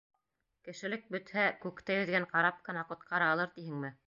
[0.67, 3.99] Кешелек бөтһә, күктә йөҙгән карап ҡына ҡотҡара алыр тиһеңме?